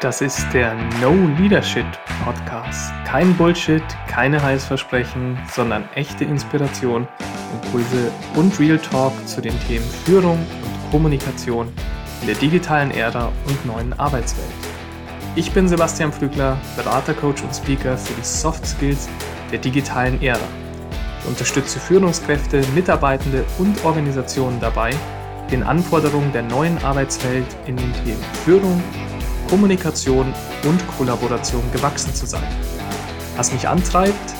Das 0.00 0.20
ist 0.20 0.46
der 0.52 0.74
No 1.00 1.14
Leadership 1.38 1.86
Podcast. 2.24 2.92
Kein 3.06 3.34
Bullshit, 3.36 3.82
keine 4.08 4.42
Heißversprechen, 4.42 5.38
sondern 5.50 5.88
echte 5.94 6.24
Inspiration, 6.24 7.08
Impulse 7.62 8.10
und 8.34 8.58
Real 8.60 8.78
Talk 8.78 9.12
zu 9.26 9.40
den 9.40 9.58
Themen 9.60 9.86
Führung 10.04 10.38
und 10.38 10.90
Kommunikation 10.90 11.72
in 12.20 12.26
der 12.26 12.36
digitalen 12.36 12.90
Ära 12.90 13.32
und 13.46 13.66
neuen 13.66 13.92
Arbeitswelt. 13.98 14.48
Ich 15.36 15.52
bin 15.52 15.68
Sebastian 15.68 16.12
Pflügler, 16.12 16.58
Berater, 16.76 17.14
Coach 17.14 17.42
und 17.42 17.54
Speaker 17.54 17.96
für 17.96 18.14
die 18.14 18.24
Soft 18.24 18.66
Skills 18.66 19.08
der 19.52 19.58
digitalen 19.58 20.20
Ära. 20.20 20.38
Ich 21.20 21.28
unterstütze 21.28 21.78
Führungskräfte, 21.78 22.62
Mitarbeitende 22.74 23.44
und 23.58 23.82
Organisationen 23.84 24.60
dabei, 24.60 24.90
den 25.50 25.62
Anforderungen 25.62 26.32
der 26.32 26.42
neuen 26.42 26.82
Arbeitswelt 26.84 27.46
in 27.66 27.76
den 27.76 27.92
Themen 28.04 28.22
Führung, 28.44 28.82
Kommunikation 29.54 30.34
und 30.64 30.84
Kollaboration 30.98 31.62
gewachsen 31.70 32.12
zu 32.12 32.26
sein. 32.26 32.42
Was 33.36 33.52
mich 33.52 33.68
antreibt, 33.68 34.34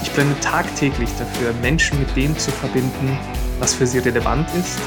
ich 0.00 0.12
brenne 0.12 0.38
tagtäglich 0.38 1.10
dafür, 1.18 1.52
Menschen 1.54 1.98
mit 1.98 2.14
dem 2.14 2.38
zu 2.38 2.52
verbinden, 2.52 3.18
was 3.58 3.74
für 3.74 3.84
sie 3.84 3.98
relevant 3.98 4.48
ist 4.54 4.78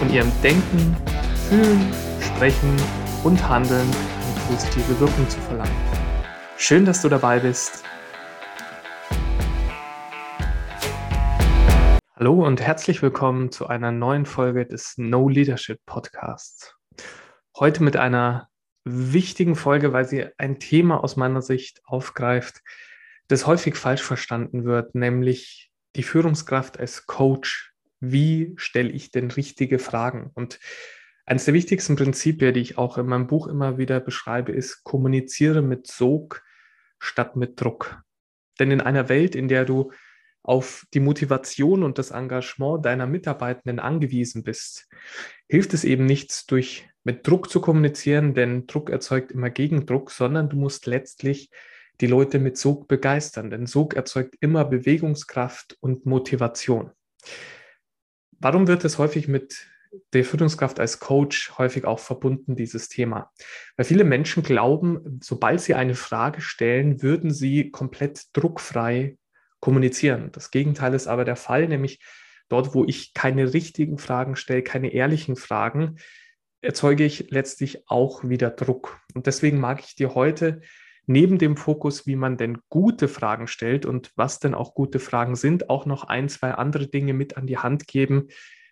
und 0.00 0.10
ihrem 0.10 0.32
Denken, 0.42 0.96
Fühlen, 1.50 1.92
Sprechen 2.20 2.74
und 3.22 3.46
Handeln 3.46 3.86
eine 3.86 4.40
positive 4.48 4.98
Wirkung 4.98 5.28
zu 5.28 5.38
verleihen. 5.40 5.76
Schön, 6.56 6.86
dass 6.86 7.02
du 7.02 7.10
dabei 7.10 7.38
bist. 7.38 7.84
Hallo 12.16 12.46
und 12.46 12.62
herzlich 12.62 13.02
willkommen 13.02 13.52
zu 13.52 13.66
einer 13.66 13.92
neuen 13.92 14.24
Folge 14.24 14.64
des 14.64 14.94
No 14.96 15.28
Leadership 15.28 15.80
Podcasts. 15.84 16.74
Heute 17.58 17.82
mit 17.82 17.98
einer 17.98 18.48
wichtigen 18.84 19.56
Folge, 19.56 19.92
weil 19.92 20.04
sie 20.04 20.26
ein 20.38 20.58
Thema 20.58 21.02
aus 21.02 21.16
meiner 21.16 21.42
Sicht 21.42 21.80
aufgreift, 21.84 22.62
das 23.28 23.46
häufig 23.46 23.76
falsch 23.76 24.02
verstanden 24.02 24.64
wird, 24.64 24.94
nämlich 24.94 25.70
die 25.96 26.02
Führungskraft 26.02 26.78
als 26.78 27.06
Coach. 27.06 27.72
Wie 28.00 28.54
stelle 28.56 28.90
ich 28.90 29.10
denn 29.10 29.30
richtige 29.30 29.78
Fragen? 29.78 30.30
Und 30.34 30.58
eines 31.24 31.44
der 31.44 31.54
wichtigsten 31.54 31.96
Prinzipien, 31.96 32.52
die 32.52 32.60
ich 32.60 32.78
auch 32.78 32.98
in 32.98 33.06
meinem 33.06 33.28
Buch 33.28 33.46
immer 33.46 33.78
wieder 33.78 34.00
beschreibe, 34.00 34.52
ist, 34.52 34.82
kommuniziere 34.82 35.62
mit 35.62 35.86
Sog 35.86 36.42
statt 36.98 37.36
mit 37.36 37.60
Druck. 37.60 38.02
Denn 38.58 38.70
in 38.70 38.80
einer 38.80 39.08
Welt, 39.08 39.34
in 39.34 39.48
der 39.48 39.64
du 39.64 39.92
auf 40.42 40.84
die 40.92 41.00
Motivation 41.00 41.84
und 41.84 41.98
das 41.98 42.10
Engagement 42.10 42.84
deiner 42.84 43.06
Mitarbeitenden 43.06 43.78
angewiesen 43.78 44.42
bist, 44.42 44.88
hilft 45.48 45.72
es 45.72 45.84
eben 45.84 46.04
nichts, 46.04 46.46
durch 46.46 46.88
mit 47.04 47.26
Druck 47.26 47.50
zu 47.50 47.60
kommunizieren, 47.60 48.34
denn 48.34 48.66
Druck 48.66 48.90
erzeugt 48.90 49.32
immer 49.32 49.50
Gegendruck, 49.50 50.10
sondern 50.10 50.48
du 50.48 50.56
musst 50.56 50.86
letztlich 50.86 51.50
die 52.00 52.06
Leute 52.06 52.38
mit 52.38 52.56
Sog 52.56 52.88
begeistern, 52.88 53.50
denn 53.50 53.66
Sog 53.66 53.94
erzeugt 53.94 54.36
immer 54.40 54.64
Bewegungskraft 54.64 55.76
und 55.80 56.06
Motivation. 56.06 56.90
Warum 58.38 58.66
wird 58.66 58.84
es 58.84 58.98
häufig 58.98 59.28
mit 59.28 59.68
der 60.14 60.24
Führungskraft 60.24 60.80
als 60.80 61.00
Coach 61.00 61.52
häufig 61.58 61.84
auch 61.84 61.98
verbunden, 61.98 62.56
dieses 62.56 62.88
Thema? 62.88 63.30
Weil 63.76 63.84
viele 63.84 64.04
Menschen 64.04 64.42
glauben, 64.42 65.20
sobald 65.22 65.60
sie 65.60 65.74
eine 65.74 65.94
Frage 65.94 66.40
stellen, 66.40 67.02
würden 67.02 67.30
sie 67.30 67.70
komplett 67.70 68.24
druckfrei 68.32 69.16
kommunizieren. 69.60 70.30
Das 70.32 70.50
Gegenteil 70.50 70.94
ist 70.94 71.06
aber 71.06 71.24
der 71.24 71.36
Fall, 71.36 71.68
nämlich 71.68 72.00
dort, 72.48 72.74
wo 72.74 72.84
ich 72.84 73.14
keine 73.14 73.54
richtigen 73.54 73.98
Fragen 73.98 74.34
stelle, 74.34 74.62
keine 74.62 74.92
ehrlichen 74.92 75.36
Fragen, 75.36 75.98
erzeuge 76.62 77.04
ich 77.04 77.30
letztlich 77.30 77.88
auch 77.88 78.26
wieder 78.28 78.50
Druck. 78.50 79.00
Und 79.14 79.26
deswegen 79.26 79.60
mag 79.60 79.80
ich 79.80 79.94
dir 79.94 80.14
heute 80.14 80.62
neben 81.06 81.38
dem 81.38 81.56
Fokus, 81.56 82.06
wie 82.06 82.16
man 82.16 82.36
denn 82.36 82.58
gute 82.68 83.08
Fragen 83.08 83.48
stellt 83.48 83.84
und 83.84 84.12
was 84.16 84.38
denn 84.38 84.54
auch 84.54 84.74
gute 84.74 85.00
Fragen 85.00 85.34
sind, 85.34 85.68
auch 85.68 85.84
noch 85.84 86.04
ein, 86.04 86.28
zwei 86.28 86.52
andere 86.52 86.86
Dinge 86.86 87.12
mit 87.12 87.36
an 87.36 87.46
die 87.46 87.58
Hand 87.58 87.88
geben, 87.88 88.28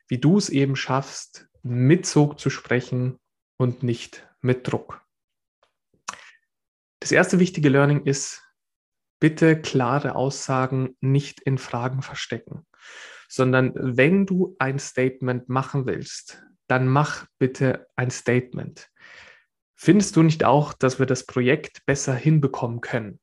wie 0.08 0.18
du 0.18 0.38
es 0.38 0.48
eben 0.48 0.76
schaffst, 0.76 1.48
mit 1.62 2.06
Zug 2.06 2.38
zu 2.38 2.48
sprechen 2.48 3.18
und 3.56 3.82
nicht 3.82 4.28
mit 4.40 4.70
Druck. 4.70 5.02
Das 7.00 7.12
erste 7.12 7.40
wichtige 7.40 7.68
Learning 7.68 8.04
ist, 8.04 8.42
bitte 9.18 9.60
klare 9.60 10.14
Aussagen 10.14 10.96
nicht 11.00 11.40
in 11.40 11.58
Fragen 11.58 12.02
verstecken, 12.02 12.66
sondern 13.28 13.72
wenn 13.74 14.24
du 14.24 14.56
ein 14.58 14.78
Statement 14.78 15.48
machen 15.48 15.86
willst, 15.86 16.42
dann 16.70 16.86
mach 16.86 17.26
bitte 17.38 17.88
ein 17.96 18.10
Statement. 18.10 18.90
Findest 19.74 20.16
du 20.16 20.22
nicht 20.22 20.44
auch, 20.44 20.72
dass 20.72 20.98
wir 20.98 21.06
das 21.06 21.26
Projekt 21.26 21.84
besser 21.86 22.14
hinbekommen 22.14 22.80
können? 22.80 23.18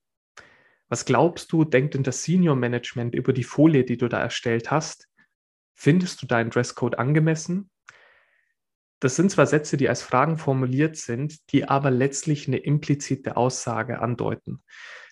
Was 0.89 1.05
glaubst 1.05 1.51
du, 1.51 1.63
denkt 1.63 1.93
denn 1.93 2.03
das 2.03 2.23
Senior 2.23 2.55
Management 2.55 3.13
über 3.15 3.33
die 3.33 3.43
Folie, 3.43 3.83
die 3.83 3.97
du 3.97 4.07
da 4.07 4.19
erstellt 4.19 4.71
hast? 4.71 5.07
Findest 5.75 6.21
du 6.21 6.25
deinen 6.25 6.49
Dresscode 6.49 6.97
angemessen? 6.97 7.69
Das 8.99 9.15
sind 9.15 9.29
zwar 9.29 9.45
Sätze, 9.45 9.77
die 9.77 9.89
als 9.89 10.01
Fragen 10.01 10.37
formuliert 10.37 10.97
sind, 10.97 11.51
die 11.51 11.69
aber 11.69 11.91
letztlich 11.91 12.47
eine 12.47 12.57
implizite 12.57 13.37
Aussage 13.37 13.99
andeuten. 13.99 14.63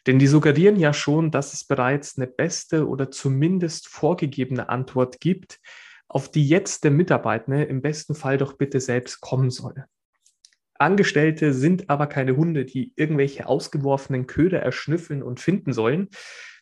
Denn 0.08 0.18
die 0.18 0.28
suggerieren 0.28 0.78
ja 0.78 0.94
schon, 0.94 1.30
dass 1.30 1.54
es 1.54 1.64
bereits 1.64 2.18
eine 2.18 2.28
beste 2.28 2.88
oder 2.88 3.12
zumindest 3.12 3.88
vorgegebene 3.88 4.70
Antwort 4.70 5.20
gibt, 5.20 5.60
auf 6.08 6.30
die 6.30 6.48
jetzt 6.48 6.84
der 6.84 6.92
Mitarbeitende 6.92 7.64
im 7.64 7.82
besten 7.82 8.16
Fall 8.16 8.38
doch 8.38 8.54
bitte 8.54 8.80
selbst 8.80 9.22
kommen 9.22 9.50
soll. 9.50 9.86
Angestellte 10.78 11.54
sind 11.54 11.90
aber 11.90 12.08
keine 12.08 12.36
Hunde, 12.36 12.66
die 12.66 12.94
irgendwelche 12.96 13.48
ausgeworfenen 13.48 14.28
Köder 14.28 14.62
erschnüffeln 14.62 15.24
und 15.24 15.40
finden 15.40 15.74
sollen, 15.74 16.10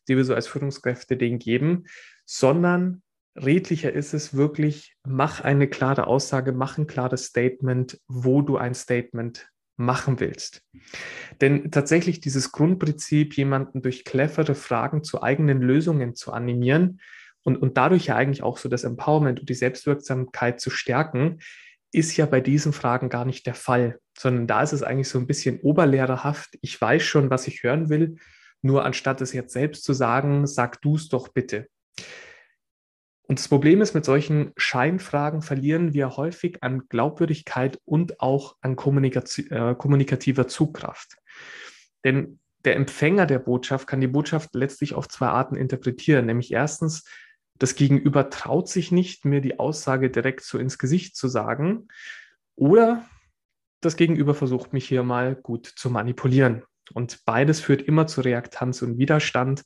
die 0.08 0.16
wir 0.16 0.24
so 0.24 0.36
als 0.36 0.48
Führungskräfte 0.48 1.18
denen 1.18 1.40
geben, 1.40 1.86
sondern 2.26 3.02
redlicher 3.36 3.92
ist 3.92 4.14
es 4.14 4.36
wirklich, 4.36 4.96
mach 5.04 5.42
eine 5.42 5.68
klare 5.68 6.08
Aussage, 6.08 6.52
mach 6.52 6.78
ein 6.78 6.88
klares 6.88 7.26
Statement, 7.26 8.00
wo 8.08 8.42
du 8.42 8.58
ein 8.58 8.76
Statement 8.76 9.50
machen 9.76 10.20
willst. 10.20 10.62
Denn 11.42 11.72
tatsächlich 11.72 12.20
dieses 12.20 12.52
Grundprinzip, 12.52 13.36
jemanden 13.36 13.82
durch 13.82 14.06
clevere 14.06 14.54
Fragen 14.54 15.04
zu 15.04 15.24
eigenen 15.24 15.62
Lösungen 15.62 16.16
zu 16.16 16.32
animieren 16.32 17.00
und, 17.44 17.58
und 17.58 17.78
dadurch 17.78 18.08
ja 18.08 18.16
eigentlich 18.16 18.44
auch 18.44 18.58
so 18.58 18.70
das 18.70 18.84
Empowerment 18.84 19.40
und 19.40 19.50
die 19.50 19.54
Selbstwirksamkeit 19.54 20.60
zu 20.60 20.70
stärken, 20.70 21.40
ist 21.92 22.18
ja 22.18 22.26
bei 22.26 22.42
diesen 22.42 22.74
Fragen 22.74 23.10
gar 23.10 23.26
nicht 23.26 23.46
der 23.46 23.54
Fall, 23.54 24.00
sondern 24.18 24.48
da 24.48 24.64
ist 24.64 24.74
es 24.74 24.84
eigentlich 24.84 25.10
so 25.10 25.20
ein 25.20 25.28
bisschen 25.28 25.60
oberlehrerhaft. 25.60 26.58
Ich 26.62 26.80
weiß 26.80 27.04
schon, 27.04 27.30
was 27.30 27.48
ich 27.48 27.64
hören 27.64 27.90
will, 27.90 28.18
nur 28.62 28.84
anstatt 28.84 29.22
es 29.22 29.34
jetzt 29.34 29.54
selbst 29.54 29.84
zu 29.84 29.94
sagen, 29.94 30.48
sag 30.48 30.82
du 30.82 30.96
es 30.96 31.10
doch 31.10 31.28
bitte. 31.28 31.68
Und 33.26 33.40
das 33.40 33.48
Problem 33.48 33.82
ist, 33.82 33.94
mit 33.94 34.06
solchen 34.06 34.52
Scheinfragen 34.58 35.42
verlieren 35.42 35.94
wir 35.94 36.18
häufig 36.18 36.62
an 36.62 36.88
Glaubwürdigkeit 36.90 37.80
und 37.86 38.20
auch 38.20 38.58
an 38.62 38.74
äh, 38.74 39.76
kommunikativer 39.76 40.48
Zugkraft. 40.48 41.18
Denn 42.04 42.40
der 42.66 42.76
Empfänger 42.76 43.26
der 43.26 43.40
Botschaft 43.40 43.88
kann 43.88 44.02
die 44.02 44.08
Botschaft 44.08 44.56
letztlich 44.56 44.94
auf 44.94 45.08
zwei 45.08 45.28
Arten 45.28 45.56
interpretieren. 45.56 46.26
Nämlich 46.26 46.52
erstens, 46.52 47.06
das 47.64 47.76
Gegenüber 47.76 48.30
traut 48.30 48.68
sich 48.68 48.92
nicht, 48.92 49.24
mir 49.24 49.40
die 49.40 49.58
Aussage 49.58 50.10
direkt 50.10 50.42
so 50.44 50.58
ins 50.58 50.78
Gesicht 50.78 51.16
zu 51.16 51.30
sagen. 51.30 51.88
Oder 52.56 53.08
das 53.80 53.96
Gegenüber 53.96 54.36
versucht 54.36 54.74
mich 54.74 54.86
hier 54.86 55.02
mal 55.04 55.34
gut 55.34 55.68
zu 55.68 55.90
manipulieren. 55.90 56.66
Und 56.94 57.24
beides 57.24 57.62
führt 57.62 57.82
immer 57.82 58.06
zu 58.06 58.20
Reaktanz 58.20 58.82
und 58.82 58.98
Widerstand 58.98 59.64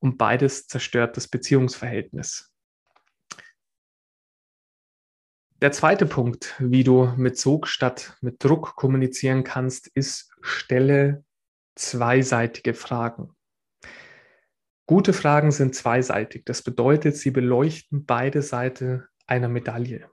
und 0.00 0.18
beides 0.18 0.66
zerstört 0.66 1.16
das 1.16 1.28
Beziehungsverhältnis. 1.28 2.52
Der 5.62 5.70
zweite 5.70 6.06
Punkt, 6.06 6.56
wie 6.58 6.82
du 6.82 7.14
mit 7.16 7.38
Sog 7.38 7.68
statt 7.68 8.16
mit 8.22 8.42
Druck 8.42 8.74
kommunizieren 8.74 9.44
kannst, 9.44 9.86
ist, 9.86 10.34
stelle 10.40 11.24
zweiseitige 11.76 12.74
Fragen. 12.74 13.35
Gute 14.88 15.12
Fragen 15.12 15.50
sind 15.50 15.74
zweiseitig. 15.74 16.44
Das 16.44 16.62
bedeutet, 16.62 17.16
sie 17.16 17.32
beleuchten 17.32 18.06
beide 18.06 18.40
Seiten 18.40 19.02
einer 19.26 19.48
Medaille. 19.48 20.08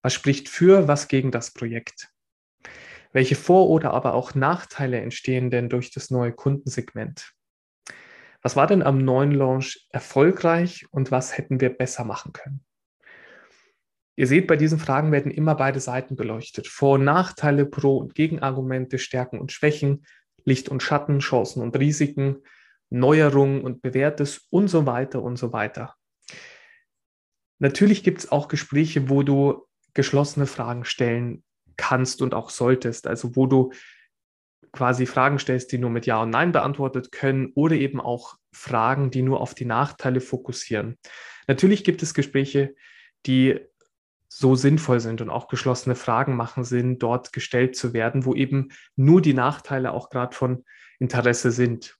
Was 0.00 0.14
spricht 0.14 0.48
für, 0.48 0.88
was 0.88 1.08
gegen 1.08 1.30
das 1.30 1.52
Projekt? 1.52 2.08
Welche 3.12 3.34
Vor- 3.34 3.68
oder 3.68 3.92
aber 3.92 4.14
auch 4.14 4.34
Nachteile 4.34 4.98
entstehen 5.00 5.50
denn 5.50 5.68
durch 5.68 5.90
das 5.90 6.10
neue 6.10 6.32
Kundensegment? 6.32 7.34
Was 8.40 8.56
war 8.56 8.66
denn 8.66 8.82
am 8.82 9.04
neuen 9.04 9.32
Launch 9.32 9.86
erfolgreich 9.90 10.86
und 10.90 11.10
was 11.10 11.36
hätten 11.36 11.60
wir 11.60 11.68
besser 11.68 12.04
machen 12.04 12.32
können? 12.32 12.64
Ihr 14.16 14.26
seht, 14.26 14.46
bei 14.46 14.56
diesen 14.56 14.78
Fragen 14.78 15.12
werden 15.12 15.30
immer 15.30 15.54
beide 15.54 15.80
Seiten 15.80 16.16
beleuchtet. 16.16 16.66
Vor- 16.66 16.94
und 16.94 17.04
Nachteile, 17.04 17.66
Pro- 17.66 17.98
und 17.98 18.14
Gegenargumente, 18.14 18.98
Stärken 18.98 19.38
und 19.38 19.52
Schwächen, 19.52 20.06
Licht 20.46 20.70
und 20.70 20.82
Schatten, 20.82 21.18
Chancen 21.18 21.62
und 21.62 21.78
Risiken, 21.78 22.42
Neuerungen 22.90 23.62
und 23.62 23.82
Bewährtes 23.82 24.46
und 24.50 24.68
so 24.68 24.86
weiter 24.86 25.22
und 25.22 25.36
so 25.36 25.52
weiter. 25.52 25.94
Natürlich 27.58 28.02
gibt 28.02 28.18
es 28.20 28.32
auch 28.32 28.48
Gespräche, 28.48 29.08
wo 29.08 29.22
du 29.22 29.66
geschlossene 29.94 30.46
Fragen 30.46 30.84
stellen 30.84 31.42
kannst 31.76 32.22
und 32.22 32.34
auch 32.34 32.50
solltest, 32.50 33.06
also 33.06 33.36
wo 33.36 33.46
du 33.46 33.72
quasi 34.72 35.06
Fragen 35.06 35.38
stellst, 35.38 35.72
die 35.72 35.78
nur 35.78 35.90
mit 35.90 36.06
Ja 36.06 36.22
und 36.22 36.30
Nein 36.30 36.52
beantwortet 36.52 37.10
können 37.12 37.52
oder 37.54 37.74
eben 37.74 38.00
auch 38.00 38.36
Fragen, 38.52 39.10
die 39.10 39.22
nur 39.22 39.40
auf 39.40 39.54
die 39.54 39.64
Nachteile 39.64 40.20
fokussieren. 40.20 40.98
Natürlich 41.48 41.84
gibt 41.84 42.02
es 42.02 42.14
Gespräche, 42.14 42.74
die 43.26 43.60
so 44.28 44.54
sinnvoll 44.54 45.00
sind 45.00 45.20
und 45.20 45.28
auch 45.28 45.48
geschlossene 45.48 45.96
Fragen 45.96 46.36
machen 46.36 46.62
Sinn, 46.62 46.98
dort 46.98 47.32
gestellt 47.32 47.74
zu 47.76 47.92
werden, 47.92 48.24
wo 48.24 48.34
eben 48.34 48.68
nur 48.94 49.20
die 49.20 49.34
Nachteile 49.34 49.92
auch 49.92 50.08
gerade 50.08 50.36
von 50.36 50.64
Interesse 51.00 51.50
sind. 51.50 51.98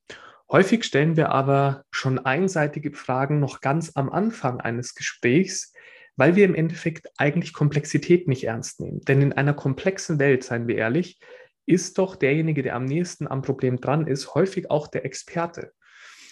Häufig 0.52 0.84
stellen 0.84 1.16
wir 1.16 1.28
aber 1.28 1.84
schon 1.92 2.18
einseitige 2.18 2.92
Fragen 2.92 3.38
noch 3.38 3.60
ganz 3.60 3.92
am 3.94 4.10
Anfang 4.10 4.60
eines 4.60 4.96
Gesprächs, 4.96 5.72
weil 6.16 6.34
wir 6.34 6.44
im 6.44 6.56
Endeffekt 6.56 7.08
eigentlich 7.16 7.52
Komplexität 7.52 8.26
nicht 8.26 8.44
ernst 8.44 8.80
nehmen. 8.80 9.00
Denn 9.02 9.22
in 9.22 9.32
einer 9.32 9.54
komplexen 9.54 10.18
Welt, 10.18 10.42
seien 10.42 10.66
wir 10.66 10.76
ehrlich, 10.76 11.20
ist 11.66 11.98
doch 11.98 12.16
derjenige, 12.16 12.62
der 12.62 12.74
am 12.74 12.84
nächsten 12.84 13.28
am 13.28 13.42
Problem 13.42 13.80
dran 13.80 14.08
ist, 14.08 14.34
häufig 14.34 14.70
auch 14.72 14.88
der 14.88 15.04
Experte. 15.04 15.72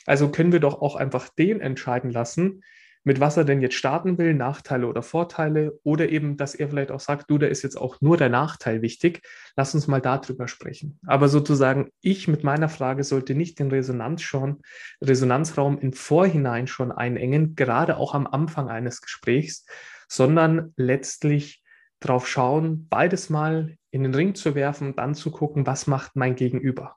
Also 0.05 0.31
können 0.31 0.51
wir 0.51 0.61
doch 0.61 0.83
auch 0.83 0.97
einfach 0.97 1.29
den 1.29 1.61
entscheiden 1.61 2.11
lassen, 2.11 2.63
mit 3.05 3.21
was 3.21 3.37
er 3.37 3.45
denn 3.45 3.61
jetzt 3.61 3.75
starten 3.75 4.19
will, 4.19 4.35
Nachteile 4.35 4.87
oder 4.87 5.03
Vorteile, 5.03 5.79
oder 5.83 6.09
eben, 6.09 6.37
dass 6.37 6.55
er 6.55 6.69
vielleicht 6.69 6.91
auch 6.91 7.01
sagt, 7.01 7.31
du, 7.31 7.39
da 7.39 7.47
ist 7.47 7.63
jetzt 7.63 7.77
auch 7.77 8.01
nur 8.01 8.17
der 8.17 8.29
Nachteil 8.29 8.83
wichtig, 8.83 9.23
lass 9.57 9.75
uns 9.75 9.87
mal 9.87 10.01
darüber 10.01 10.49
sprechen. 10.49 10.99
Aber 11.07 11.29
sozusagen, 11.29 11.91
ich 12.01 12.29
mit 12.29 12.45
meiner 12.45 12.69
Frage 12.69 13.05
sollte 13.05 13.35
nicht 13.35 13.59
den 13.59 13.71
Resonanz 13.71 14.23
schon, 14.23 14.61
Resonanzraum 15.03 15.79
im 15.79 15.93
Vorhinein 15.93 16.67
schon 16.67 16.93
einengen, 16.93 17.55
gerade 17.55 17.97
auch 17.97 18.15
am 18.15 18.27
Anfang 18.27 18.69
eines 18.69 19.01
Gesprächs, 19.01 19.65
sondern 20.09 20.73
letztlich 20.77 21.63
drauf 22.01 22.29
schauen, 22.29 22.89
beides 22.89 23.31
mal 23.31 23.77
in 23.91 24.03
den 24.03 24.15
Ring 24.15 24.35
zu 24.35 24.55
werfen 24.55 24.89
und 24.89 24.99
dann 24.99 25.15
zu 25.15 25.31
gucken, 25.31 25.67
was 25.67 25.87
macht 25.87 26.17
mein 26.17 26.37
Gegenüber. 26.37 26.97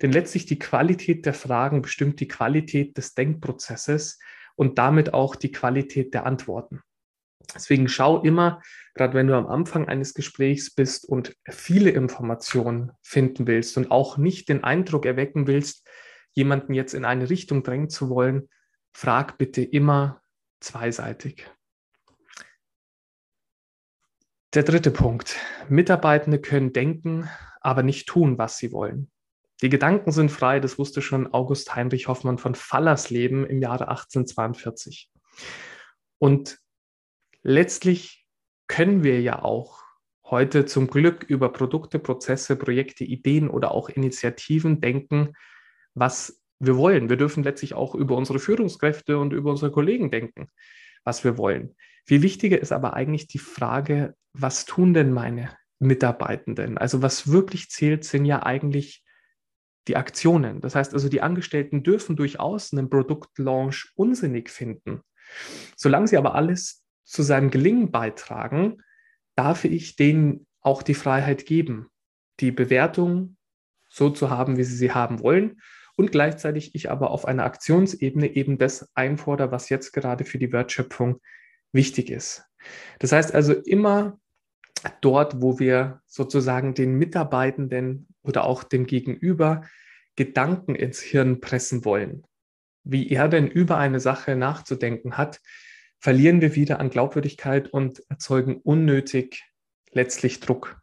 Denn 0.00 0.12
letztlich 0.12 0.46
die 0.46 0.58
Qualität 0.58 1.26
der 1.26 1.34
Fragen 1.34 1.82
bestimmt 1.82 2.20
die 2.20 2.28
Qualität 2.28 2.96
des 2.96 3.14
Denkprozesses 3.14 4.18
und 4.56 4.78
damit 4.78 5.14
auch 5.14 5.36
die 5.36 5.52
Qualität 5.52 6.14
der 6.14 6.26
Antworten. 6.26 6.80
Deswegen 7.54 7.88
schau 7.88 8.22
immer, 8.22 8.62
gerade 8.94 9.14
wenn 9.14 9.26
du 9.26 9.36
am 9.36 9.46
Anfang 9.46 9.88
eines 9.88 10.14
Gesprächs 10.14 10.74
bist 10.74 11.04
und 11.08 11.36
viele 11.48 11.90
Informationen 11.90 12.92
finden 13.02 13.46
willst 13.46 13.76
und 13.76 13.90
auch 13.90 14.16
nicht 14.16 14.48
den 14.48 14.64
Eindruck 14.64 15.06
erwecken 15.06 15.46
willst, 15.46 15.88
jemanden 16.32 16.72
jetzt 16.74 16.94
in 16.94 17.04
eine 17.04 17.28
Richtung 17.28 17.62
drängen 17.62 17.90
zu 17.90 18.08
wollen, 18.08 18.48
frag 18.92 19.38
bitte 19.38 19.62
immer 19.62 20.22
zweiseitig. 20.60 21.50
Der 24.54 24.62
dritte 24.62 24.90
Punkt. 24.90 25.36
Mitarbeitende 25.68 26.38
können 26.38 26.72
denken, 26.72 27.28
aber 27.60 27.82
nicht 27.82 28.06
tun, 28.06 28.38
was 28.38 28.58
sie 28.58 28.70
wollen. 28.72 29.10
Die 29.60 29.68
Gedanken 29.68 30.10
sind 30.10 30.30
frei, 30.30 30.58
das 30.58 30.78
wusste 30.78 31.02
schon 31.02 31.32
August 31.32 31.74
Heinrich 31.74 32.08
Hoffmann 32.08 32.38
von 32.38 32.54
Fallersleben 32.54 33.46
im 33.46 33.60
Jahre 33.60 33.88
1842. 33.88 35.10
Und 36.18 36.58
letztlich 37.42 38.26
können 38.66 39.04
wir 39.04 39.20
ja 39.20 39.42
auch 39.42 39.82
heute 40.24 40.64
zum 40.64 40.88
Glück 40.88 41.24
über 41.24 41.52
Produkte, 41.52 41.98
Prozesse, 41.98 42.56
Projekte, 42.56 43.04
Ideen 43.04 43.48
oder 43.48 43.72
auch 43.72 43.88
Initiativen 43.88 44.80
denken, 44.80 45.34
was 45.94 46.42
wir 46.58 46.76
wollen. 46.76 47.10
Wir 47.10 47.16
dürfen 47.16 47.42
letztlich 47.42 47.74
auch 47.74 47.94
über 47.94 48.16
unsere 48.16 48.38
Führungskräfte 48.38 49.18
und 49.18 49.32
über 49.32 49.50
unsere 49.50 49.70
Kollegen 49.70 50.10
denken, 50.10 50.48
was 51.04 51.22
wir 51.22 51.36
wollen. 51.36 51.76
Viel 52.06 52.22
wichtiger 52.22 52.60
ist 52.60 52.72
aber 52.72 52.94
eigentlich 52.94 53.26
die 53.26 53.38
Frage, 53.38 54.14
was 54.32 54.64
tun 54.64 54.94
denn 54.94 55.12
meine 55.12 55.50
Mitarbeitenden? 55.78 56.78
Also 56.78 57.02
was 57.02 57.30
wirklich 57.30 57.68
zählt, 57.68 58.04
sind 58.04 58.24
ja 58.24 58.42
eigentlich 58.42 59.01
die 59.88 59.96
Aktionen. 59.96 60.60
Das 60.60 60.74
heißt 60.74 60.94
also, 60.94 61.08
die 61.08 61.22
Angestellten 61.22 61.82
dürfen 61.82 62.16
durchaus 62.16 62.72
einen 62.72 62.88
Produktlaunch 62.88 63.92
unsinnig 63.96 64.50
finden. 64.50 65.00
Solange 65.76 66.08
sie 66.08 66.16
aber 66.16 66.34
alles 66.34 66.84
zu 67.04 67.22
seinem 67.22 67.50
Gelingen 67.50 67.90
beitragen, 67.90 68.82
darf 69.34 69.64
ich 69.64 69.96
denen 69.96 70.46
auch 70.60 70.82
die 70.82 70.94
Freiheit 70.94 71.46
geben, 71.46 71.88
die 72.40 72.52
Bewertung 72.52 73.36
so 73.88 74.10
zu 74.10 74.30
haben, 74.30 74.56
wie 74.56 74.64
sie 74.64 74.76
sie 74.76 74.92
haben 74.92 75.20
wollen 75.20 75.60
und 75.96 76.12
gleichzeitig 76.12 76.74
ich 76.74 76.90
aber 76.90 77.10
auf 77.10 77.24
einer 77.24 77.44
Aktionsebene 77.44 78.34
eben 78.34 78.58
das 78.58 78.88
einfordere, 78.94 79.50
was 79.50 79.68
jetzt 79.68 79.92
gerade 79.92 80.24
für 80.24 80.38
die 80.38 80.52
Wertschöpfung 80.52 81.20
wichtig 81.72 82.10
ist. 82.10 82.44
Das 82.98 83.12
heißt 83.12 83.34
also 83.34 83.52
immer 83.52 84.18
dort, 85.00 85.42
wo 85.42 85.58
wir 85.58 86.00
sozusagen 86.06 86.74
den 86.74 86.94
Mitarbeitenden 86.94 88.08
oder 88.22 88.44
auch 88.44 88.64
dem 88.64 88.86
Gegenüber 88.86 89.62
Gedanken 90.16 90.74
ins 90.74 91.00
Hirn 91.00 91.40
pressen 91.40 91.84
wollen, 91.84 92.24
wie 92.84 93.10
er 93.10 93.28
denn 93.28 93.48
über 93.48 93.78
eine 93.78 94.00
Sache 94.00 94.36
nachzudenken 94.36 95.16
hat, 95.16 95.40
verlieren 95.98 96.40
wir 96.40 96.54
wieder 96.54 96.80
an 96.80 96.90
Glaubwürdigkeit 96.90 97.68
und 97.68 98.02
erzeugen 98.08 98.56
unnötig 98.56 99.42
letztlich 99.92 100.40
Druck. 100.40 100.80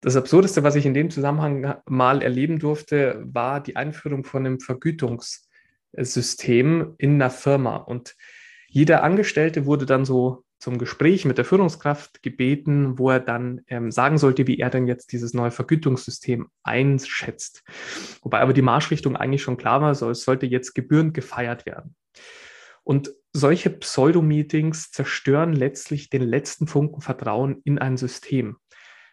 Das 0.00 0.16
Absurdeste, 0.16 0.62
was 0.62 0.74
ich 0.74 0.86
in 0.86 0.94
dem 0.94 1.10
Zusammenhang 1.10 1.76
mal 1.86 2.22
erleben 2.22 2.58
durfte, 2.58 3.22
war 3.26 3.62
die 3.62 3.76
Einführung 3.76 4.24
von 4.24 4.44
einem 4.44 4.60
Vergütungssystem 4.60 6.94
in 6.98 7.14
einer 7.14 7.30
Firma. 7.30 7.76
Und 7.76 8.16
jeder 8.68 9.02
Angestellte 9.02 9.64
wurde 9.66 9.86
dann 9.86 10.04
so 10.04 10.44
zum 10.58 10.78
Gespräch 10.78 11.24
mit 11.24 11.38
der 11.38 11.44
Führungskraft 11.44 12.22
gebeten, 12.22 12.98
wo 12.98 13.10
er 13.10 13.20
dann 13.20 13.60
ähm, 13.68 13.90
sagen 13.90 14.18
sollte, 14.18 14.46
wie 14.46 14.58
er 14.58 14.70
denn 14.70 14.86
jetzt 14.86 15.12
dieses 15.12 15.34
neue 15.34 15.50
Vergütungssystem 15.50 16.48
einschätzt. 16.62 17.62
Wobei 18.22 18.40
aber 18.40 18.52
die 18.52 18.62
Marschrichtung 18.62 19.16
eigentlich 19.16 19.42
schon 19.42 19.56
klar 19.56 19.82
war, 19.82 19.94
so, 19.94 20.10
es 20.10 20.24
sollte 20.24 20.46
jetzt 20.46 20.74
gebührend 20.74 21.14
gefeiert 21.14 21.66
werden. 21.66 21.94
Und 22.82 23.12
solche 23.32 23.70
Pseudo-Meetings 23.70 24.90
zerstören 24.90 25.54
letztlich 25.54 26.10
den 26.10 26.22
letzten 26.22 26.66
Funken 26.66 27.00
Vertrauen 27.00 27.60
in 27.64 27.78
ein 27.78 27.96
System. 27.96 28.56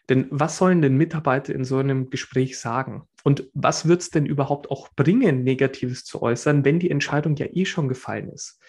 Denn 0.09 0.27
was 0.29 0.57
sollen 0.57 0.81
denn 0.81 0.97
Mitarbeiter 0.97 1.53
in 1.53 1.63
so 1.63 1.77
einem 1.77 2.09
Gespräch 2.09 2.59
sagen? 2.59 3.03
Und 3.23 3.49
was 3.53 3.87
wird 3.87 4.01
es 4.01 4.09
denn 4.09 4.25
überhaupt 4.25 4.71
auch 4.71 4.89
bringen, 4.95 5.43
Negatives 5.43 6.03
zu 6.03 6.21
äußern, 6.21 6.65
wenn 6.65 6.79
die 6.79 6.89
Entscheidung 6.89 7.35
ja 7.35 7.47
eh 7.51 7.65
schon 7.65 7.87
gefallen 7.87 8.29
ist? 8.29 8.59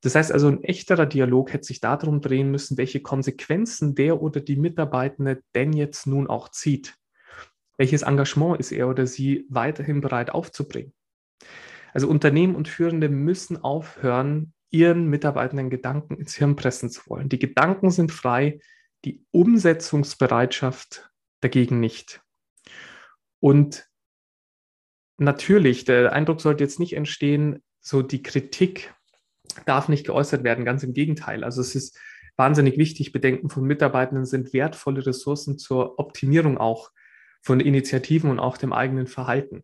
Das 0.00 0.14
heißt 0.14 0.32
also, 0.32 0.48
ein 0.48 0.64
echterer 0.64 1.06
Dialog 1.06 1.52
hätte 1.52 1.66
sich 1.66 1.80
darum 1.80 2.20
drehen 2.20 2.50
müssen, 2.50 2.78
welche 2.78 3.00
Konsequenzen 3.00 3.94
der 3.94 4.22
oder 4.22 4.40
die 4.40 4.56
Mitarbeitende 4.56 5.42
denn 5.54 5.72
jetzt 5.72 6.06
nun 6.06 6.26
auch 6.28 6.48
zieht. 6.48 6.96
Welches 7.76 8.02
Engagement 8.02 8.58
ist 8.58 8.72
er 8.72 8.88
oder 8.88 9.06
sie 9.06 9.46
weiterhin 9.48 10.00
bereit 10.00 10.30
aufzubringen? 10.30 10.92
Also 11.92 12.08
Unternehmen 12.08 12.54
und 12.54 12.68
Führende 12.68 13.08
müssen 13.08 13.56
aufhören, 13.56 14.52
ihren 14.70 15.06
Mitarbeitenden 15.06 15.70
Gedanken 15.70 16.16
ins 16.16 16.34
Hirn 16.34 16.56
pressen 16.56 16.90
zu 16.90 17.02
wollen. 17.08 17.28
Die 17.28 17.38
Gedanken 17.38 17.90
sind 17.90 18.12
frei, 18.12 18.60
die 19.04 19.24
Umsetzungsbereitschaft 19.30 21.10
dagegen 21.40 21.80
nicht. 21.80 22.20
Und 23.40 23.88
natürlich, 25.18 25.84
der 25.84 26.12
Eindruck 26.12 26.40
sollte 26.40 26.64
jetzt 26.64 26.78
nicht 26.78 26.94
entstehen, 26.94 27.62
so 27.80 28.02
die 28.02 28.22
Kritik 28.22 28.94
darf 29.66 29.88
nicht 29.88 30.06
geäußert 30.06 30.44
werden, 30.44 30.64
ganz 30.64 30.82
im 30.82 30.92
Gegenteil. 30.92 31.44
Also 31.44 31.60
es 31.60 31.74
ist 31.74 31.98
wahnsinnig 32.36 32.78
wichtig, 32.78 33.12
Bedenken 33.12 33.48
von 33.48 33.64
Mitarbeitenden 33.64 34.26
sind 34.26 34.52
wertvolle 34.52 35.04
Ressourcen 35.06 35.58
zur 35.58 35.98
Optimierung 35.98 36.58
auch 36.58 36.90
von 37.42 37.60
Initiativen 37.60 38.30
und 38.30 38.38
auch 38.38 38.58
dem 38.58 38.72
eigenen 38.72 39.06
Verhalten. 39.06 39.62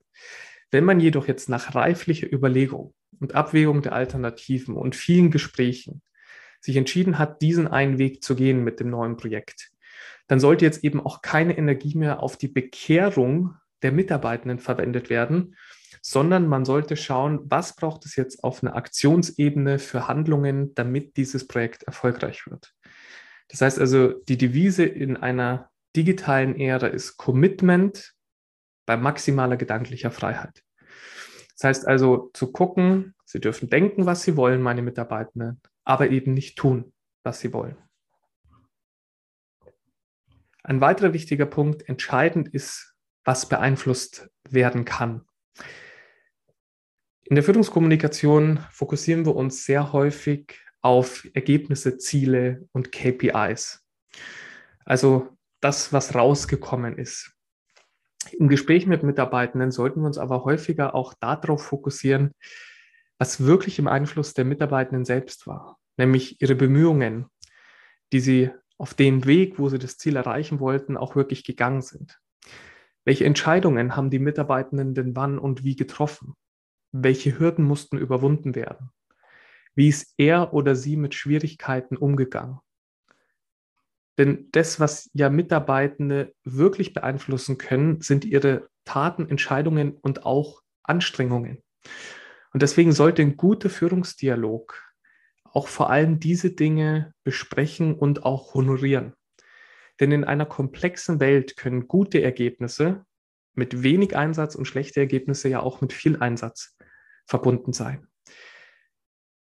Wenn 0.71 0.85
man 0.85 0.99
jedoch 0.99 1.29
jetzt 1.29 1.49
nach 1.49 1.75
reiflicher 1.75 2.31
Überlegung 2.33 2.95
und 3.21 3.35
Abwägung 3.35 3.83
der 3.83 3.93
Alternativen 3.93 4.77
und 4.77 4.97
vielen 4.97 5.31
Gesprächen 5.31 6.03
sich 6.67 6.77
entschieden 6.77 7.19
hat, 7.19 7.41
diesen 7.41 7.69
einen 7.69 7.99
Weg 7.99 8.23
zu 8.23 8.35
gehen 8.35 8.63
mit 8.63 8.81
dem 8.81 8.91
neuen 8.91 9.17
Projekt, 9.17 9.71
dann 10.27 10.41
sollte 10.41 10.65
jetzt 10.65 10.85
eben 10.85 11.01
auch 11.01 11.23
keine 11.23 11.57
Energie 11.57 11.97
mehr 11.97 12.23
auf 12.23 12.37
die 12.37 12.49
Bekehrung 12.49 13.55
der 13.83 13.93
Mitarbeitenden 13.93 14.59
verwendet 14.59 15.09
werden, 15.09 15.57
sondern 16.03 16.49
man 16.49 16.65
sollte 16.65 16.97
schauen, 16.97 17.41
was 17.45 17.77
braucht 17.77 18.05
es 18.05 18.17
jetzt 18.17 18.43
auf 18.43 18.63
einer 18.63 18.77
Aktionsebene 18.77 19.79
für 19.79 20.09
Handlungen, 20.09 20.75
damit 20.75 21.17
dieses 21.17 21.47
Projekt 21.47 21.85
erfolgreich 21.85 22.47
wird. 22.47 22.75
Das 23.49 23.61
heißt 23.61 23.79
also, 23.79 24.13
die 24.13 24.37
Devise 24.37 24.85
in 24.85 25.17
einer 25.17 25.71
digitalen 25.95 26.59
Ära 26.59 26.89
ist 26.89 27.17
Commitment 27.17 28.13
bei 28.87 28.97
maximaler 28.97 29.57
gedanklicher 29.57 30.11
Freiheit. 30.11 30.63
Das 31.55 31.65
heißt 31.65 31.89
also 31.89 32.31
zu 32.35 32.53
gucken, 32.53 33.15
sie 33.25 33.41
dürfen 33.41 33.71
denken, 33.71 34.05
was 34.05 34.23
sie 34.23 34.37
wollen, 34.37 34.61
meine 34.61 34.83
Mitarbeitenden, 34.83 35.61
aber 35.87 36.11
eben 36.11 36.35
nicht 36.35 36.59
tun, 36.59 36.93
was 37.23 37.41
sie 37.41 37.55
wollen. 37.55 37.77
Ein 40.63 40.81
weiterer 40.81 41.15
wichtiger 41.15 41.47
Punkt, 41.47 41.89
entscheidend 41.89 42.49
ist, 42.49 42.95
was 43.25 43.49
beeinflusst 43.49 44.29
werden 44.51 44.85
kann. 44.85 45.25
In 47.25 47.37
der 47.37 47.45
Führungskommunikation 47.45 48.59
fokussieren 48.71 49.25
wir 49.25 49.35
uns 49.35 49.65
sehr 49.65 49.93
häufig 49.93 50.61
auf 50.81 51.27
Ergebnisse, 51.35 51.99
Ziele 51.99 52.69
und 52.73 52.93
KPIs. 52.93 53.85
Also 54.85 55.37
das, 55.61 55.93
was 55.93 56.15
rausgekommen 56.15 56.99
ist. 56.99 57.33
Im 58.33 58.49
Gespräch 58.49 58.87
mit 58.87 59.03
Mitarbeitenden 59.03 59.71
sollten 59.71 60.01
wir 60.01 60.07
uns 60.07 60.19
aber 60.19 60.45
häufiger 60.45 60.95
auch 60.95 61.15
darauf 61.15 61.65
fokussieren, 61.65 62.33
was 63.19 63.45
wirklich 63.45 63.79
im 63.79 63.89
Einfluss 63.89 64.35
der 64.35 64.45
Mitarbeitenden 64.45 65.05
selbst 65.05 65.47
war, 65.47 65.79
nämlich 65.97 66.41
ihre 66.41 66.55
Bemühungen, 66.55 67.27
die 68.13 68.21
sie 68.21 68.51
auf 68.79 68.95
den 68.95 69.25
Weg, 69.25 69.59
wo 69.59 69.69
sie 69.69 69.79
das 69.79 69.97
Ziel 69.97 70.17
erreichen 70.17 70.61
wollten, 70.61 70.97
auch 70.97 71.17
wirklich 71.17 71.45
gegangen 71.45 71.83
sind. 71.83 72.21
Welche 73.05 73.25
Entscheidungen 73.25 73.97
haben 73.97 74.11
die 74.11 74.19
Mitarbeitenden 74.19 74.95
denn 74.95 75.17
wann 75.17 75.39
und 75.39 75.65
wie 75.65 75.77
getroffen? 75.77 76.35
Welche 76.93 77.39
Hürden 77.39 77.65
mussten 77.65 77.99
überwunden 77.99 78.55
werden? 78.55 78.91
Wie 79.75 79.89
ist 79.89 80.15
er 80.17 80.53
oder 80.53 80.75
sie 80.75 80.97
mit 80.97 81.15
Schwierigkeiten 81.15 81.97
umgegangen? 81.97 82.59
Denn 84.19 84.49
das, 84.53 84.81
was 84.81 85.11
ja 85.13 85.29
Mitarbeitende 85.29 86.35
wirklich 86.43 86.95
beeinflussen 86.95 87.59
können, 87.59 88.01
sind 88.01 88.25
ihre 88.25 88.69
Taten, 88.85 89.29
Entscheidungen 89.29 89.93
und 89.93 90.25
auch 90.25 90.63
Anstrengungen. 90.83 91.63
Und 92.57 92.63
deswegen 92.63 92.93
sollte 92.93 93.21
ein 93.21 93.37
guter 93.37 93.69
Führungsdialog 93.69 94.83
auch 95.45 95.69
vor 95.69 95.91
allem 95.91 96.21
diese 96.21 96.53
Dinge 96.53 97.13
besprechen 97.23 97.95
und 97.95 98.25
auch 98.25 98.55
honorieren. 98.55 99.13
Denn 100.01 100.11
in 100.11 100.25
einer 100.25 100.47
komplexen 100.47 101.21
Welt 101.21 101.59
können 101.59 101.87
gute 101.87 102.23
Ergebnisse 102.23 103.05
mit 103.53 103.83
wenig 103.83 104.17
Einsatz 104.17 104.55
und 104.55 104.65
schlechte 104.65 105.01
Ergebnisse 105.01 105.51
ja 105.51 105.61
auch 105.61 105.83
mit 105.83 105.93
viel 105.93 106.17
Einsatz 106.17 106.79
verbunden 107.27 107.75
sein. 107.75 108.07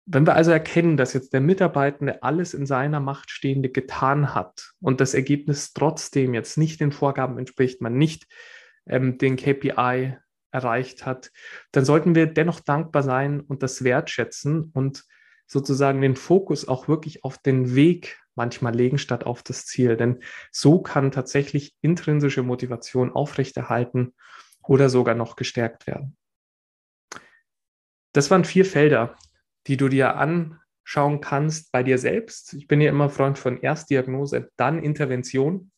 Wenn 0.06 0.26
wir 0.26 0.34
also 0.34 0.50
erkennen, 0.50 0.96
dass 0.96 1.12
jetzt 1.12 1.34
der 1.34 1.42
Mitarbeitende 1.42 2.22
alles 2.22 2.54
in 2.54 2.64
seiner 2.64 3.00
Macht 3.00 3.30
Stehende 3.30 3.68
getan 3.68 4.34
hat 4.34 4.72
und 4.80 5.02
das 5.02 5.12
Ergebnis 5.12 5.74
trotzdem 5.74 6.32
jetzt 6.32 6.56
nicht 6.56 6.80
den 6.80 6.92
Vorgaben 6.92 7.36
entspricht, 7.36 7.82
man 7.82 7.98
nicht 7.98 8.26
ähm, 8.86 9.18
den 9.18 9.36
KPI 9.36 10.16
erreicht 10.52 11.06
hat, 11.06 11.30
dann 11.72 11.84
sollten 11.84 12.14
wir 12.14 12.26
dennoch 12.26 12.60
dankbar 12.60 13.02
sein 13.02 13.40
und 13.40 13.62
das 13.62 13.82
wertschätzen 13.82 14.70
und 14.72 15.04
sozusagen 15.46 16.00
den 16.00 16.16
Fokus 16.16 16.68
auch 16.68 16.88
wirklich 16.88 17.24
auf 17.24 17.38
den 17.38 17.74
Weg 17.74 18.18
manchmal 18.34 18.74
legen 18.74 18.98
statt 18.98 19.24
auf 19.24 19.42
das 19.42 19.66
Ziel. 19.66 19.96
Denn 19.96 20.22
so 20.50 20.80
kann 20.80 21.10
tatsächlich 21.10 21.74
intrinsische 21.80 22.42
Motivation 22.42 23.12
aufrechterhalten 23.12 24.14
oder 24.62 24.88
sogar 24.88 25.14
noch 25.14 25.36
gestärkt 25.36 25.86
werden. 25.86 26.16
Das 28.12 28.30
waren 28.30 28.44
vier 28.44 28.64
Felder, 28.64 29.16
die 29.66 29.76
du 29.76 29.88
dir 29.88 30.16
anschauen 30.16 31.20
kannst 31.20 31.72
bei 31.72 31.82
dir 31.82 31.98
selbst. 31.98 32.54
Ich 32.54 32.66
bin 32.66 32.80
ja 32.80 32.90
immer 32.90 33.10
Freund 33.10 33.38
von 33.38 33.60
Erstdiagnose, 33.60 34.50
dann 34.56 34.82
Intervention. 34.82 35.70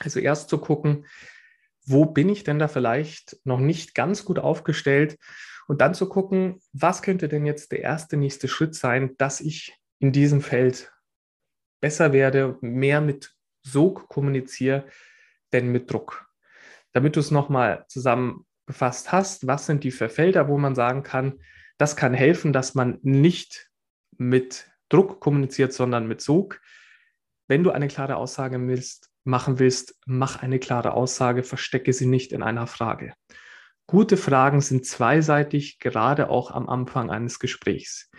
Also 0.00 0.20
erst 0.20 0.48
zu 0.48 0.58
gucken, 0.58 1.06
wo 1.86 2.04
bin 2.04 2.28
ich 2.28 2.44
denn 2.44 2.58
da 2.58 2.68
vielleicht 2.68 3.38
noch 3.44 3.60
nicht 3.60 3.94
ganz 3.94 4.24
gut 4.24 4.38
aufgestellt 4.38 5.18
und 5.68 5.80
dann 5.80 5.94
zu 5.94 6.08
gucken, 6.08 6.60
was 6.72 7.02
könnte 7.02 7.28
denn 7.28 7.46
jetzt 7.46 7.72
der 7.72 7.80
erste 7.80 8.16
nächste 8.16 8.48
Schritt 8.48 8.74
sein, 8.74 9.16
dass 9.18 9.40
ich 9.40 9.78
in 9.98 10.12
diesem 10.12 10.40
Feld 10.40 10.92
besser 11.80 12.12
werde, 12.12 12.58
mehr 12.60 13.00
mit 13.00 13.34
Sog 13.62 14.08
kommuniziere, 14.08 14.86
denn 15.52 15.70
mit 15.72 15.90
Druck. 15.90 16.28
Damit 16.92 17.16
du 17.16 17.20
es 17.20 17.30
nochmal 17.30 17.84
zusammengefasst 17.88 19.12
hast, 19.12 19.46
was 19.46 19.66
sind 19.66 19.84
die 19.84 19.90
vier 19.90 20.10
Felder, 20.10 20.48
wo 20.48 20.58
man 20.58 20.74
sagen 20.74 21.02
kann, 21.02 21.40
das 21.78 21.96
kann 21.96 22.14
helfen, 22.14 22.52
dass 22.52 22.74
man 22.74 22.98
nicht 23.02 23.70
mit 24.16 24.70
Druck 24.88 25.20
kommuniziert, 25.20 25.72
sondern 25.72 26.06
mit 26.06 26.20
Sog. 26.20 26.60
Wenn 27.48 27.62
du 27.62 27.70
eine 27.70 27.88
klare 27.88 28.16
Aussage 28.16 28.58
willst, 28.66 29.10
machen 29.26 29.58
willst, 29.58 29.98
mach 30.06 30.42
eine 30.42 30.58
klare 30.58 30.94
Aussage, 30.94 31.42
verstecke 31.42 31.92
sie 31.92 32.06
nicht 32.06 32.32
in 32.32 32.42
einer 32.42 32.66
Frage. 32.66 33.12
Gute 33.86 34.16
Fragen 34.16 34.60
sind 34.60 34.84
zweiseitig, 34.86 35.78
gerade 35.78 36.28
auch 36.28 36.50
am 36.50 36.68
Anfang 36.68 37.10
eines 37.10 37.38
Gesprächs. 37.38 38.10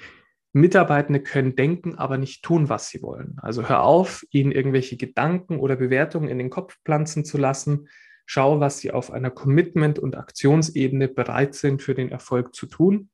Mitarbeitende 0.54 1.22
können 1.22 1.56
denken, 1.56 1.96
aber 1.96 2.18
nicht 2.18 2.44
tun, 2.44 2.70
was 2.70 2.90
sie 2.90 3.02
wollen. 3.02 3.36
Also 3.42 3.68
hör 3.68 3.84
auf, 3.84 4.24
ihnen 4.32 4.52
irgendwelche 4.52 4.98
Gedanken 4.98 5.60
oder 5.60 5.76
Bewertungen 5.76 6.30
in 6.30 6.38
den 6.38 6.50
Kopf 6.50 6.78
pflanzen 6.84 7.26
zu 7.26 7.38
lassen. 7.38 7.90
Schau, 8.26 8.60
was 8.60 8.80
sie 8.80 8.92
auf 8.92 9.12
einer 9.12 9.30
Commitment- 9.30 10.00
und 10.00 10.18
Aktionsebene 10.18 11.08
bereit 11.10 11.54
sind, 11.54 11.82
für 11.82 11.96
den 11.96 12.10
Erfolg 12.10 12.56
zu 12.56 12.66
tun. 12.66 13.10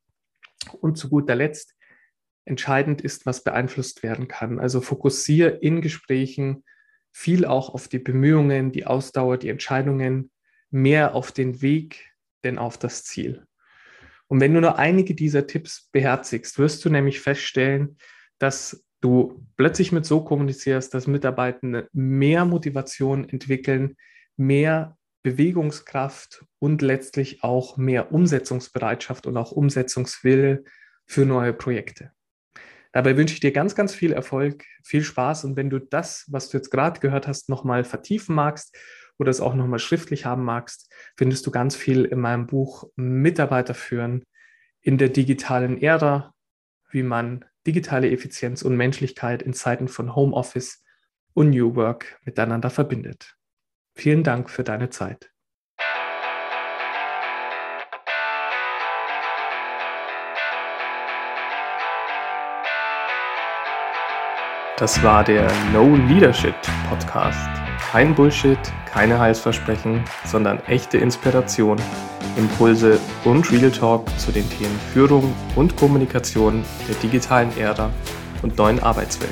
Und 0.79 0.97
zu 0.97 1.09
guter 1.09 1.35
Letzt, 1.35 1.75
entscheidend 2.45 3.01
ist, 3.01 3.25
was 3.25 3.43
beeinflusst 3.43 4.03
werden 4.03 4.27
kann. 4.27 4.59
Also 4.59 4.81
fokussiere 4.81 5.49
in 5.49 5.81
Gesprächen 5.81 6.63
viel 7.13 7.45
auch 7.45 7.73
auf 7.73 7.87
die 7.87 7.99
Bemühungen, 7.99 8.71
die 8.71 8.85
Ausdauer, 8.85 9.37
die 9.37 9.49
Entscheidungen, 9.49 10.31
mehr 10.71 11.15
auf 11.15 11.31
den 11.31 11.61
Weg, 11.61 12.11
denn 12.43 12.57
auf 12.57 12.77
das 12.77 13.03
Ziel. 13.03 13.45
Und 14.27 14.41
wenn 14.41 14.53
du 14.53 14.61
nur 14.61 14.79
einige 14.79 15.13
dieser 15.13 15.45
Tipps 15.45 15.89
beherzigst, 15.91 16.57
wirst 16.57 16.83
du 16.83 16.89
nämlich 16.89 17.19
feststellen, 17.19 17.97
dass 18.39 18.83
du 18.99 19.45
plötzlich 19.57 19.91
mit 19.91 20.05
so 20.05 20.23
kommunizierst, 20.23 20.93
dass 20.93 21.07
Mitarbeitende 21.07 21.87
mehr 21.93 22.45
Motivation 22.45 23.29
entwickeln, 23.29 23.95
mehr 24.35 24.97
Bewegungskraft 25.21 26.45
und 26.59 26.81
letztlich 26.81 27.43
auch 27.43 27.77
mehr 27.77 28.11
Umsetzungsbereitschaft 28.11 29.27
und 29.27 29.37
auch 29.37 29.51
Umsetzungswille 29.51 30.63
für 31.05 31.25
neue 31.25 31.53
Projekte. 31.53 32.11
Dabei 32.93 33.17
wünsche 33.17 33.33
ich 33.33 33.39
dir 33.39 33.51
ganz, 33.51 33.75
ganz 33.75 33.93
viel 33.93 34.13
Erfolg, 34.13 34.65
viel 34.83 35.03
Spaß 35.03 35.45
und 35.45 35.57
wenn 35.57 35.69
du 35.69 35.79
das, 35.79 36.25
was 36.29 36.49
du 36.49 36.57
jetzt 36.57 36.69
gerade 36.69 36.99
gehört 36.99 37.27
hast, 37.27 37.49
nochmal 37.49 37.83
vertiefen 37.83 38.35
magst 38.35 38.77
oder 39.17 39.31
es 39.31 39.41
auch 39.41 39.55
nochmal 39.55 39.79
schriftlich 39.79 40.25
haben 40.25 40.43
magst, 40.43 40.93
findest 41.17 41.45
du 41.45 41.51
ganz 41.51 41.75
viel 41.75 42.05
in 42.05 42.19
meinem 42.19 42.45
Buch 42.45 42.89
Mitarbeiter 42.95 43.73
führen 43.73 44.23
in 44.79 44.99
der 44.99 45.09
digitalen 45.09 45.81
Ära, 45.81 46.35
wie 46.91 47.03
man 47.03 47.45
digitale 47.65 48.11
Effizienz 48.11 48.61
und 48.61 48.77
Menschlichkeit 48.77 49.41
in 49.41 49.53
Zeiten 49.53 49.87
von 49.87 50.15
Homeoffice 50.15 50.83
und 51.33 51.49
New 51.49 51.75
Work 51.75 52.19
miteinander 52.25 52.69
verbindet. 52.69 53.35
Vielen 53.95 54.23
Dank 54.23 54.51
für 54.51 54.63
deine 54.63 54.91
Zeit. 54.91 55.32
Das 64.77 65.03
war 65.03 65.23
der 65.23 65.51
No 65.71 65.95
Leadership 66.07 66.55
Podcast. 66.89 67.47
Kein 67.91 68.15
Bullshit, 68.15 68.57
keine 68.91 69.19
Heilsversprechen, 69.19 70.03
sondern 70.25 70.59
echte 70.65 70.97
Inspiration, 70.97 71.77
Impulse 72.37 72.99
und 73.23 73.51
Real 73.51 73.69
Talk 73.69 74.07
zu 74.17 74.31
den 74.31 74.49
Themen 74.49 74.79
Führung 74.91 75.31
und 75.55 75.77
Kommunikation 75.77 76.65
der 76.89 76.95
digitalen 76.95 77.55
Ära 77.55 77.91
und 78.41 78.57
neuen 78.57 78.81
Arbeitswelt. 78.81 79.31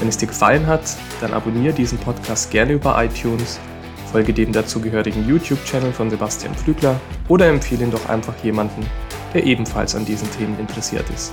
Wenn 0.00 0.08
es 0.08 0.18
dir 0.18 0.26
gefallen 0.26 0.66
hat, 0.66 0.82
dann 1.20 1.32
abonniere 1.32 1.72
diesen 1.72 1.98
Podcast 1.98 2.50
gerne 2.50 2.72
über 2.72 3.00
iTunes, 3.04 3.60
folge 4.10 4.32
dem 4.32 4.50
dazugehörigen 4.50 5.28
YouTube-Channel 5.28 5.92
von 5.92 6.10
Sebastian 6.10 6.56
Flügler 6.56 7.00
oder 7.28 7.46
empfehle 7.46 7.84
ihn 7.84 7.92
doch 7.92 8.08
einfach 8.08 8.34
jemanden, 8.42 8.84
der 9.32 9.44
ebenfalls 9.44 9.94
an 9.94 10.04
diesen 10.04 10.28
Themen 10.32 10.58
interessiert 10.58 11.08
ist. 11.14 11.32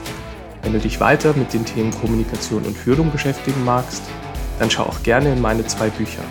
Wenn 0.61 0.73
du 0.73 0.79
dich 0.79 0.99
weiter 0.99 1.33
mit 1.33 1.53
den 1.53 1.65
Themen 1.65 1.91
Kommunikation 1.91 2.63
und 2.63 2.77
Führung 2.77 3.11
beschäftigen 3.11 3.63
magst, 3.65 4.03
dann 4.59 4.69
schau 4.69 4.83
auch 4.83 5.01
gerne 5.03 5.33
in 5.33 5.41
meine 5.41 5.65
zwei 5.65 5.89
Bücher. 5.89 6.21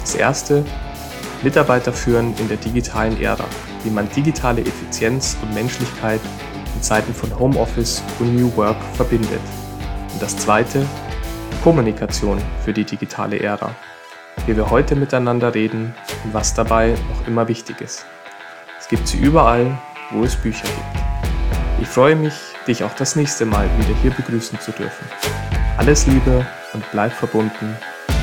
Das 0.00 0.14
erste, 0.14 0.64
Mitarbeiter 1.42 1.92
führen 1.92 2.34
in 2.38 2.48
der 2.48 2.56
digitalen 2.56 3.20
Ära, 3.20 3.44
wie 3.84 3.90
man 3.90 4.10
digitale 4.10 4.62
Effizienz 4.62 5.36
und 5.42 5.54
Menschlichkeit 5.54 6.20
in 6.74 6.82
Zeiten 6.82 7.14
von 7.14 7.38
Homeoffice 7.38 8.02
und 8.18 8.34
New 8.34 8.54
Work 8.56 8.76
verbindet. 8.94 9.40
Und 10.12 10.20
das 10.20 10.36
zweite, 10.36 10.84
Kommunikation 11.62 12.38
für 12.64 12.72
die 12.72 12.84
digitale 12.84 13.38
Ära, 13.38 13.74
wie 14.46 14.56
wir 14.56 14.70
heute 14.70 14.96
miteinander 14.96 15.54
reden 15.54 15.94
und 16.24 16.34
was 16.34 16.54
dabei 16.54 16.94
noch 17.10 17.26
immer 17.28 17.46
wichtig 17.46 17.80
ist. 17.80 18.04
Es 18.80 18.88
gibt 18.88 19.06
sie 19.06 19.18
überall, 19.18 19.78
wo 20.10 20.24
es 20.24 20.34
Bücher 20.34 20.66
gibt. 20.66 21.82
Ich 21.82 21.88
freue 21.88 22.16
mich, 22.16 22.34
dich 22.68 22.84
auch 22.84 22.94
das 22.94 23.16
nächste 23.16 23.46
Mal 23.46 23.68
wieder 23.78 23.94
hier 24.00 24.10
begrüßen 24.10 24.60
zu 24.60 24.70
dürfen. 24.72 25.06
Alles 25.76 26.06
Liebe 26.06 26.46
und 26.74 26.84
bleib 26.92 27.12
verbunden. 27.12 27.76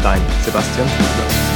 Dein 0.04 0.22
Sebastian 0.44 0.88
Fiedler. 0.88 1.55